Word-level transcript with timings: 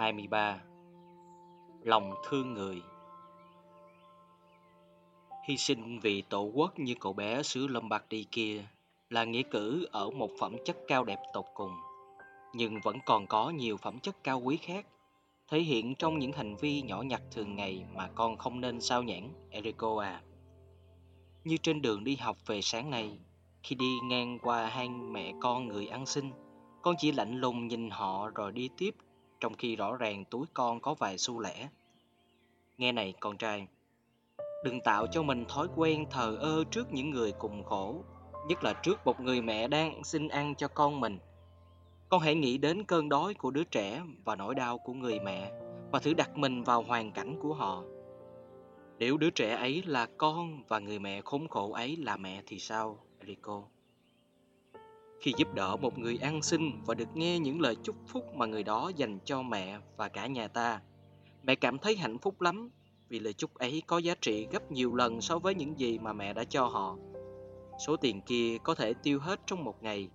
23 0.00 0.60
Lòng 1.82 2.14
thương 2.28 2.54
người 2.54 2.82
Hy 5.48 5.56
sinh 5.56 6.00
vì 6.00 6.22
tổ 6.22 6.42
quốc 6.42 6.78
như 6.78 6.94
cậu 7.00 7.12
bé 7.12 7.42
xứ 7.42 7.66
Lombardy 7.66 8.24
kia 8.24 8.64
là 9.10 9.24
nghĩa 9.24 9.42
cử 9.42 9.86
ở 9.92 10.10
một 10.10 10.30
phẩm 10.38 10.56
chất 10.64 10.76
cao 10.88 11.04
đẹp 11.04 11.18
tột 11.32 11.44
cùng, 11.54 11.72
nhưng 12.54 12.80
vẫn 12.80 12.98
còn 13.06 13.26
có 13.26 13.50
nhiều 13.50 13.76
phẩm 13.76 13.98
chất 13.98 14.24
cao 14.24 14.40
quý 14.40 14.56
khác, 14.56 14.86
thể 15.48 15.60
hiện 15.60 15.94
trong 15.94 16.18
những 16.18 16.32
hành 16.32 16.56
vi 16.56 16.82
nhỏ 16.82 17.02
nhặt 17.02 17.22
thường 17.30 17.56
ngày 17.56 17.84
mà 17.94 18.08
con 18.14 18.36
không 18.36 18.60
nên 18.60 18.80
sao 18.80 19.02
nhãn, 19.02 19.28
Erico 19.50 20.00
à. 20.00 20.22
Như 21.44 21.56
trên 21.56 21.82
đường 21.82 22.04
đi 22.04 22.16
học 22.16 22.36
về 22.46 22.60
sáng 22.62 22.90
nay, 22.90 23.18
khi 23.62 23.76
đi 23.76 23.98
ngang 24.04 24.38
qua 24.42 24.66
hai 24.66 24.88
mẹ 24.88 25.32
con 25.40 25.68
người 25.68 25.86
ăn 25.86 26.06
xin, 26.06 26.30
con 26.82 26.94
chỉ 26.98 27.12
lạnh 27.12 27.40
lùng 27.40 27.68
nhìn 27.68 27.90
họ 27.90 28.30
rồi 28.34 28.52
đi 28.52 28.70
tiếp, 28.76 28.94
trong 29.40 29.54
khi 29.54 29.76
rõ 29.76 29.96
ràng 29.96 30.24
túi 30.24 30.46
con 30.54 30.80
có 30.80 30.94
vài 30.94 31.18
xu 31.18 31.40
lẻ. 31.40 31.68
Nghe 32.78 32.92
này 32.92 33.14
con 33.20 33.36
trai, 33.36 33.66
đừng 34.64 34.80
tạo 34.80 35.06
cho 35.06 35.22
mình 35.22 35.44
thói 35.48 35.68
quen 35.76 36.06
thờ 36.10 36.36
ơ 36.40 36.64
trước 36.70 36.92
những 36.92 37.10
người 37.10 37.32
cùng 37.32 37.64
khổ, 37.64 38.04
nhất 38.48 38.64
là 38.64 38.72
trước 38.72 39.00
một 39.04 39.20
người 39.20 39.42
mẹ 39.42 39.68
đang 39.68 40.04
xin 40.04 40.28
ăn 40.28 40.54
cho 40.54 40.68
con 40.68 41.00
mình. 41.00 41.18
Con 42.08 42.20
hãy 42.20 42.34
nghĩ 42.34 42.58
đến 42.58 42.84
cơn 42.84 43.08
đói 43.08 43.34
của 43.34 43.50
đứa 43.50 43.64
trẻ 43.64 44.02
và 44.24 44.36
nỗi 44.36 44.54
đau 44.54 44.78
của 44.78 44.92
người 44.92 45.20
mẹ 45.20 45.52
và 45.92 45.98
thử 45.98 46.14
đặt 46.14 46.36
mình 46.36 46.62
vào 46.62 46.82
hoàn 46.82 47.12
cảnh 47.12 47.38
của 47.42 47.54
họ. 47.54 47.82
Nếu 48.98 49.16
đứa 49.16 49.30
trẻ 49.30 49.54
ấy 49.54 49.82
là 49.86 50.06
con 50.18 50.62
và 50.68 50.78
người 50.78 50.98
mẹ 50.98 51.20
khốn 51.20 51.48
khổ 51.48 51.72
ấy 51.72 51.96
là 51.96 52.16
mẹ 52.16 52.42
thì 52.46 52.58
sao, 52.58 52.98
Rico? 53.26 53.62
Khi 55.20 55.32
giúp 55.36 55.54
đỡ 55.54 55.76
một 55.76 55.98
người 55.98 56.18
ăn 56.22 56.42
xin 56.42 56.82
và 56.86 56.94
được 56.94 57.08
nghe 57.14 57.38
những 57.38 57.60
lời 57.60 57.76
chúc 57.82 57.96
phúc 58.06 58.34
mà 58.34 58.46
người 58.46 58.62
đó 58.62 58.92
dành 58.96 59.18
cho 59.24 59.42
mẹ 59.42 59.78
và 59.96 60.08
cả 60.08 60.26
nhà 60.26 60.48
ta, 60.48 60.80
mẹ 61.42 61.54
cảm 61.54 61.78
thấy 61.78 61.96
hạnh 61.96 62.18
phúc 62.18 62.40
lắm 62.40 62.70
vì 63.08 63.18
lời 63.18 63.32
chúc 63.32 63.54
ấy 63.54 63.82
có 63.86 63.98
giá 63.98 64.14
trị 64.20 64.46
gấp 64.52 64.72
nhiều 64.72 64.94
lần 64.94 65.20
so 65.20 65.38
với 65.38 65.54
những 65.54 65.78
gì 65.78 65.98
mà 65.98 66.12
mẹ 66.12 66.32
đã 66.32 66.44
cho 66.44 66.66
họ. 66.66 66.96
Số 67.86 67.96
tiền 67.96 68.20
kia 68.20 68.58
có 68.62 68.74
thể 68.74 68.94
tiêu 68.94 69.20
hết 69.20 69.40
trong 69.46 69.64
một 69.64 69.82
ngày, 69.82 70.08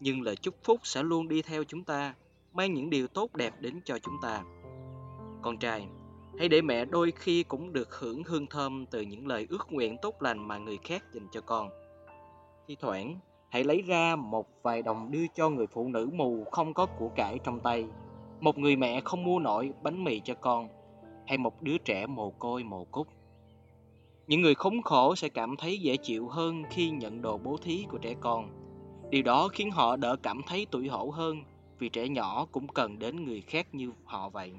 nhưng 0.00 0.22
lời 0.22 0.36
chúc 0.36 0.54
phúc 0.64 0.80
sẽ 0.82 1.02
luôn 1.02 1.28
đi 1.28 1.42
theo 1.42 1.64
chúng 1.64 1.84
ta, 1.84 2.14
mang 2.52 2.74
những 2.74 2.90
điều 2.90 3.06
tốt 3.06 3.36
đẹp 3.36 3.54
đến 3.60 3.80
cho 3.84 3.98
chúng 3.98 4.14
ta. 4.22 4.42
Con 5.42 5.58
trai, 5.58 5.86
hãy 6.38 6.48
để 6.48 6.62
mẹ 6.62 6.84
đôi 6.84 7.12
khi 7.16 7.42
cũng 7.42 7.72
được 7.72 7.94
hưởng 7.98 8.24
hương 8.24 8.46
thơm 8.46 8.86
từ 8.86 9.00
những 9.00 9.26
lời 9.26 9.46
ước 9.50 9.72
nguyện 9.72 9.96
tốt 10.02 10.22
lành 10.22 10.48
mà 10.48 10.58
người 10.58 10.78
khác 10.84 11.04
dành 11.12 11.28
cho 11.32 11.40
con. 11.40 11.70
Thi 12.68 12.76
thoảng, 12.80 13.18
hãy 13.50 13.64
lấy 13.64 13.82
ra 13.82 14.16
một 14.16 14.46
vài 14.62 14.82
đồng 14.82 15.10
đưa 15.10 15.26
cho 15.34 15.50
người 15.50 15.66
phụ 15.66 15.88
nữ 15.88 16.10
mù 16.12 16.44
không 16.44 16.74
có 16.74 16.86
của 16.86 17.08
cải 17.08 17.38
trong 17.44 17.60
tay, 17.60 17.86
một 18.40 18.58
người 18.58 18.76
mẹ 18.76 19.00
không 19.00 19.24
mua 19.24 19.38
nổi 19.38 19.72
bánh 19.82 20.04
mì 20.04 20.20
cho 20.20 20.34
con, 20.34 20.68
hay 21.26 21.38
một 21.38 21.62
đứa 21.62 21.78
trẻ 21.78 22.06
mồ 22.06 22.30
côi 22.30 22.62
mồ 22.64 22.84
cúc. 22.84 23.06
Những 24.26 24.40
người 24.40 24.54
khốn 24.54 24.82
khổ 24.82 25.14
sẽ 25.14 25.28
cảm 25.28 25.56
thấy 25.56 25.78
dễ 25.78 25.96
chịu 25.96 26.28
hơn 26.28 26.62
khi 26.70 26.90
nhận 26.90 27.22
đồ 27.22 27.38
bố 27.38 27.56
thí 27.56 27.86
của 27.88 27.98
trẻ 27.98 28.14
con. 28.20 28.48
Điều 29.10 29.22
đó 29.22 29.48
khiến 29.48 29.70
họ 29.70 29.96
đỡ 29.96 30.16
cảm 30.22 30.40
thấy 30.46 30.66
tủi 30.66 30.88
hổ 30.88 31.10
hơn 31.10 31.42
vì 31.78 31.88
trẻ 31.88 32.08
nhỏ 32.08 32.46
cũng 32.52 32.68
cần 32.68 32.98
đến 32.98 33.24
người 33.24 33.40
khác 33.40 33.74
như 33.74 33.92
họ 34.04 34.28
vậy. 34.28 34.52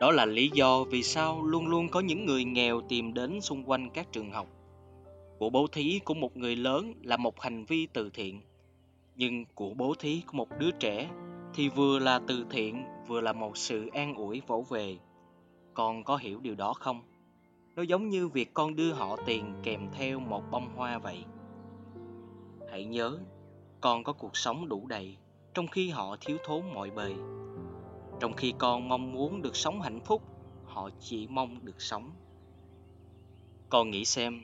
Đó 0.00 0.10
là 0.10 0.26
lý 0.26 0.50
do 0.54 0.84
vì 0.84 1.02
sao 1.02 1.42
luôn 1.42 1.66
luôn 1.66 1.88
có 1.88 2.00
những 2.00 2.26
người 2.26 2.44
nghèo 2.44 2.80
tìm 2.80 3.14
đến 3.14 3.40
xung 3.40 3.70
quanh 3.70 3.90
các 3.90 4.12
trường 4.12 4.30
học. 4.30 4.46
Của 5.40 5.50
bố 5.50 5.66
thí 5.66 6.00
của 6.04 6.14
một 6.14 6.36
người 6.36 6.56
lớn 6.56 6.94
là 7.02 7.16
một 7.16 7.40
hành 7.40 7.64
vi 7.64 7.86
từ 7.86 8.10
thiện, 8.14 8.40
nhưng 9.16 9.44
của 9.54 9.74
bố 9.74 9.94
thí 9.98 10.22
của 10.26 10.36
một 10.36 10.48
đứa 10.58 10.70
trẻ 10.70 11.10
thì 11.54 11.68
vừa 11.68 11.98
là 11.98 12.20
từ 12.26 12.46
thiện 12.50 12.84
vừa 13.06 13.20
là 13.20 13.32
một 13.32 13.56
sự 13.56 13.88
an 13.92 14.14
ủi 14.14 14.42
vỗ 14.46 14.64
về. 14.68 14.98
Con 15.74 16.04
có 16.04 16.16
hiểu 16.16 16.40
điều 16.40 16.54
đó 16.54 16.72
không? 16.72 17.02
Nó 17.76 17.82
giống 17.82 18.08
như 18.08 18.28
việc 18.28 18.54
con 18.54 18.76
đưa 18.76 18.92
họ 18.92 19.16
tiền 19.26 19.54
kèm 19.62 19.88
theo 19.92 20.20
một 20.20 20.42
bông 20.50 20.76
hoa 20.76 20.98
vậy. 20.98 21.24
Hãy 22.70 22.84
nhớ, 22.84 23.18
con 23.80 24.04
có 24.04 24.12
cuộc 24.12 24.36
sống 24.36 24.68
đủ 24.68 24.86
đầy, 24.86 25.16
trong 25.54 25.68
khi 25.68 25.88
họ 25.88 26.16
thiếu 26.20 26.36
thốn 26.44 26.62
mọi 26.74 26.90
bề. 26.90 27.14
Trong 28.20 28.32
khi 28.32 28.52
con 28.58 28.88
mong 28.88 29.12
muốn 29.12 29.42
được 29.42 29.56
sống 29.56 29.80
hạnh 29.80 30.00
phúc, 30.00 30.22
họ 30.64 30.90
chỉ 31.00 31.26
mong 31.26 31.64
được 31.64 31.80
sống. 31.82 32.10
Con 33.68 33.90
nghĩ 33.90 34.04
xem, 34.04 34.40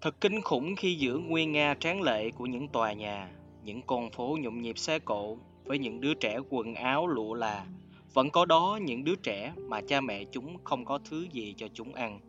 thật 0.00 0.20
kinh 0.20 0.40
khủng 0.40 0.76
khi 0.76 0.94
giữa 0.94 1.18
nguyên 1.18 1.52
nga 1.52 1.74
tráng 1.80 2.02
lệ 2.02 2.30
của 2.30 2.46
những 2.46 2.68
tòa 2.68 2.92
nhà, 2.92 3.30
những 3.64 3.82
con 3.82 4.10
phố 4.10 4.38
nhộn 4.40 4.62
nhịp 4.62 4.78
xe 4.78 4.98
cộ 4.98 5.38
với 5.64 5.78
những 5.78 6.00
đứa 6.00 6.14
trẻ 6.14 6.38
quần 6.50 6.74
áo 6.74 7.06
lụa 7.06 7.34
là, 7.34 7.66
vẫn 8.14 8.30
có 8.30 8.44
đó 8.44 8.78
những 8.82 9.04
đứa 9.04 9.14
trẻ 9.14 9.52
mà 9.56 9.80
cha 9.80 10.00
mẹ 10.00 10.24
chúng 10.32 10.56
không 10.64 10.84
có 10.84 10.98
thứ 11.10 11.26
gì 11.32 11.54
cho 11.56 11.66
chúng 11.74 11.94
ăn, 11.94 12.20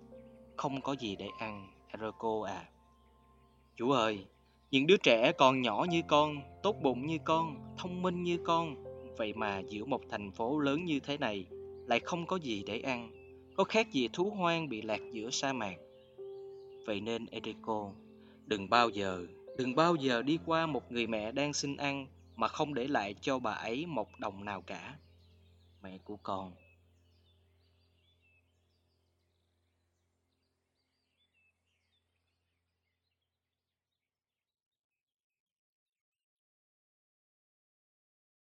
không 0.57 0.81
có 0.81 0.95
gì 0.99 1.15
để 1.15 1.27
ăn, 1.39 1.67
Eriko 1.87 2.43
à. 2.47 2.63
Chú 3.75 3.91
ơi, 3.91 4.25
những 4.71 4.87
đứa 4.87 4.97
trẻ 4.97 5.31
còn 5.37 5.61
nhỏ 5.61 5.85
như 5.89 6.01
con, 6.07 6.41
tốt 6.63 6.75
bụng 6.81 7.05
như 7.05 7.17
con, 7.23 7.55
thông 7.77 8.01
minh 8.01 8.23
như 8.23 8.37
con, 8.37 8.83
vậy 9.17 9.33
mà 9.33 9.59
giữa 9.59 9.85
một 9.85 10.01
thành 10.09 10.31
phố 10.31 10.59
lớn 10.59 10.85
như 10.85 10.99
thế 10.99 11.17
này 11.17 11.45
lại 11.87 11.99
không 11.99 12.25
có 12.25 12.35
gì 12.35 12.63
để 12.67 12.79
ăn, 12.79 13.11
có 13.55 13.63
khác 13.63 13.91
gì 13.91 14.09
thú 14.13 14.29
hoang 14.29 14.69
bị 14.69 14.81
lạc 14.81 15.01
giữa 15.11 15.29
sa 15.29 15.53
mạc. 15.53 15.75
Vậy 16.87 17.01
nên 17.01 17.25
Eriko, 17.25 17.91
đừng 18.45 18.69
bao 18.69 18.89
giờ, 18.89 19.27
đừng 19.57 19.75
bao 19.75 19.95
giờ 19.95 20.21
đi 20.21 20.39
qua 20.45 20.65
một 20.65 20.91
người 20.91 21.07
mẹ 21.07 21.31
đang 21.31 21.53
xin 21.53 21.77
ăn 21.77 22.07
mà 22.35 22.47
không 22.47 22.73
để 22.73 22.87
lại 22.87 23.15
cho 23.21 23.39
bà 23.39 23.51
ấy 23.51 23.85
một 23.85 24.19
đồng 24.19 24.45
nào 24.45 24.61
cả. 24.61 24.97
Mẹ 25.83 25.97
của 25.97 26.17
con 26.17 26.51